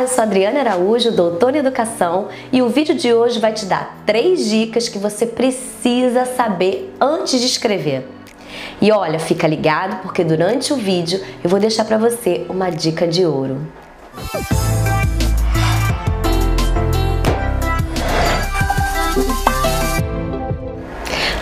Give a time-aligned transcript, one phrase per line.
[0.00, 3.98] Eu sou Adriana Araújo, doutora em educação, e o vídeo de hoje vai te dar
[4.06, 8.08] três dicas que você precisa saber antes de escrever.
[8.80, 13.06] E olha, fica ligado porque durante o vídeo eu vou deixar para você uma dica
[13.06, 13.60] de ouro.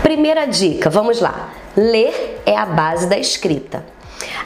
[0.00, 1.50] Primeira dica, vamos lá.
[1.76, 3.84] Ler é a base da escrita.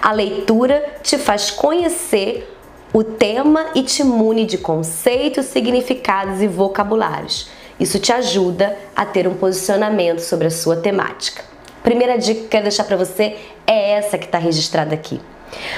[0.00, 2.54] A leitura te faz conhecer
[2.92, 7.50] o tema e te mune de conceitos, significados e vocabulários.
[7.78, 11.44] Isso te ajuda a ter um posicionamento sobre a sua temática.
[11.82, 15.20] Primeira dica que quero deixar para você é essa que está registrada aqui.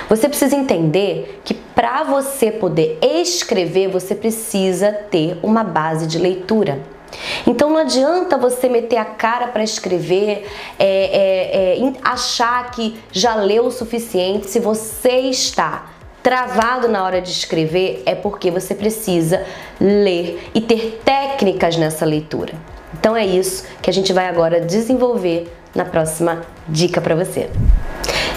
[0.09, 6.81] Você precisa entender que para você poder escrever, você precisa ter uma base de leitura.
[7.47, 13.35] Então não adianta você meter a cara para escrever, é, é, é, achar que já
[13.35, 15.91] leu o suficiente se você está
[16.23, 19.45] travado na hora de escrever é porque você precisa
[19.81, 22.55] ler e ter técnicas nessa leitura.
[22.99, 27.49] Então é isso que a gente vai agora desenvolver na próxima dica para você.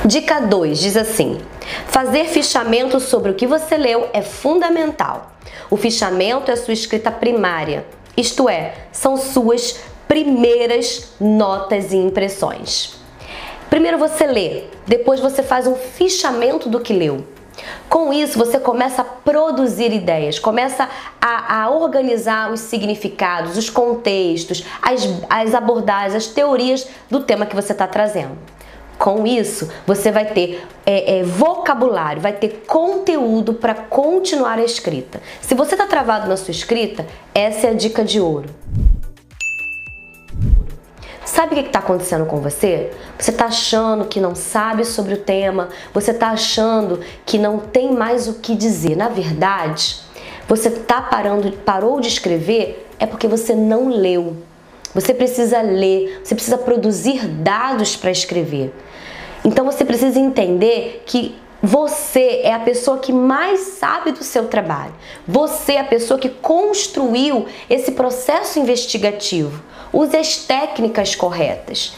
[0.05, 1.39] Dica 2 diz assim:
[1.87, 5.31] fazer fichamento sobre o que você leu é fundamental.
[5.69, 7.85] O fichamento é sua escrita primária,
[8.15, 12.95] isto é, são suas primeiras notas e impressões.
[13.69, 17.25] Primeiro você lê, depois você faz um fichamento do que leu.
[17.93, 20.89] Com isso, você começa a produzir ideias, começa
[21.21, 27.55] a, a organizar os significados, os contextos, as, as abordagens, as teorias do tema que
[27.55, 28.35] você está trazendo.
[28.97, 35.21] Com isso, você vai ter é, é, vocabulário, vai ter conteúdo para continuar a escrita.
[35.39, 38.62] Se você está travado na sua escrita, essa é a dica de ouro.
[41.33, 42.91] Sabe o que está acontecendo com você?
[43.17, 47.91] Você está achando que não sabe sobre o tema, você está achando que não tem
[47.91, 48.95] mais o que dizer.
[48.95, 49.99] Na verdade,
[50.47, 54.37] você tá parando, parou de escrever é porque você não leu.
[54.93, 58.71] Você precisa ler, você precisa produzir dados para escrever.
[59.43, 61.35] Então você precisa entender que
[61.65, 64.93] você é a pessoa que mais sabe do seu trabalho.
[65.25, 69.63] Você é a pessoa que construiu esse processo investigativo.
[69.93, 71.93] Use as técnicas corretas.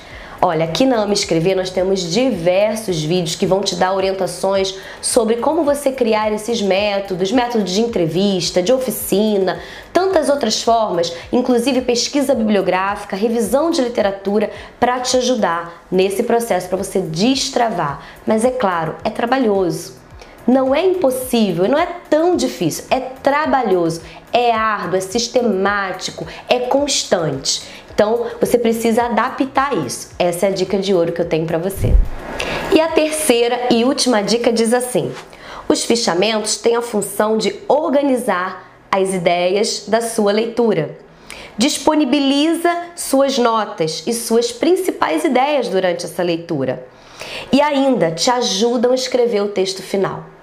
[0.47, 5.37] Olha, aqui na Ama Escrever nós temos diversos vídeos que vão te dar orientações sobre
[5.37, 9.59] como você criar esses métodos, métodos de entrevista, de oficina,
[9.91, 16.77] tantas outras formas, inclusive pesquisa bibliográfica, revisão de literatura para te ajudar nesse processo para
[16.77, 18.05] você destravar.
[18.23, 20.04] Mas é claro, é trabalhoso.
[20.47, 24.01] Não é impossível, não é tão difícil, é trabalhoso,
[24.31, 27.63] é árduo, é sistemático, é constante.
[27.93, 30.09] Então, você precisa adaptar isso.
[30.19, 31.95] Essa é a dica de ouro que eu tenho para você.
[32.73, 35.11] E a terceira e última dica diz assim:
[35.67, 40.97] os fichamentos têm a função de organizar as ideias da sua leitura.
[41.57, 46.85] Disponibiliza suas notas e suas principais ideias durante essa leitura.
[47.51, 50.34] E ainda te ajudam a escrever o texto final.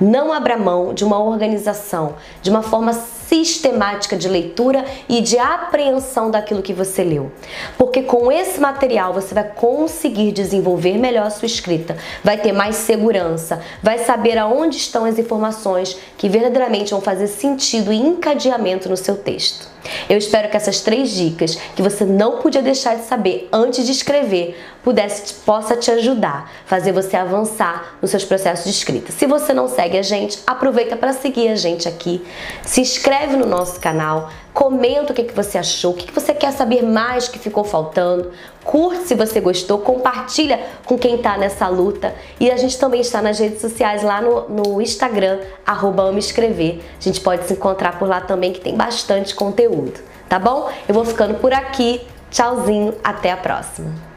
[0.00, 6.30] Não abra mão de uma organização, de uma forma sistemática de leitura e de apreensão
[6.30, 7.30] daquilo que você leu.
[7.76, 12.76] Porque com esse material você vai conseguir desenvolver melhor a sua escrita, vai ter mais
[12.76, 18.96] segurança, vai saber aonde estão as informações que verdadeiramente vão fazer sentido e encadeamento no
[18.96, 19.77] seu texto.
[20.08, 23.92] Eu espero que essas três dicas que você não podia deixar de saber antes de
[23.92, 29.12] escrever pudesse, possa te ajudar, fazer você avançar nos seus processos de escrita.
[29.12, 32.24] Se você não segue a gente, aproveita para seguir a gente aqui,
[32.62, 36.34] se inscreve no nosso canal, comenta o que, que você achou, o que, que você
[36.34, 38.32] quer saber mais que ficou faltando,
[38.64, 43.22] curte se você gostou, compartilha com quem está nessa luta e a gente também está
[43.22, 46.84] nas redes sociais lá no, no Instagram, arroba escrever.
[46.98, 50.68] A gente pode se encontrar por lá também que tem bastante conteúdo, tá bom?
[50.88, 54.07] Eu vou ficando por aqui, tchauzinho, até a próxima!